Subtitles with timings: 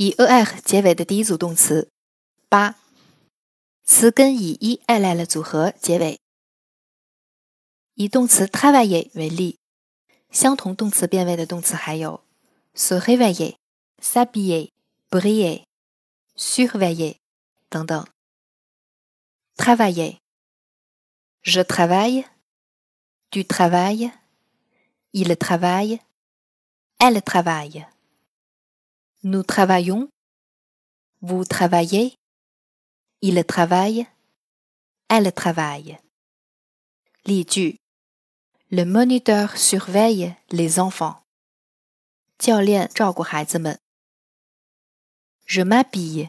[0.00, 1.90] 以 er 结尾的第一组动词。
[2.48, 2.76] 八，
[3.82, 6.20] 词根以 e-l 的组合结尾。
[7.94, 9.58] 以动词 travailler 为例，
[10.30, 12.22] 相同动词变位的动词还有
[12.76, 13.56] se réveiller、
[14.00, 14.70] s'habiller、
[15.10, 15.64] briller、
[16.36, 17.16] surveiller
[17.68, 18.06] 等等。
[19.56, 20.18] travailler。
[21.42, 22.24] Je travaille,
[23.32, 24.12] tu travailles,
[25.12, 25.98] il travaille,
[26.98, 27.86] elle travaille.
[29.24, 30.08] Nous travaillons.
[31.22, 32.14] Vous travaillez.
[33.20, 34.06] Il travaille.
[35.08, 35.98] Elle travaille.
[38.70, 41.20] Le moniteur surveille les enfants.
[45.46, 46.28] Je m'habille.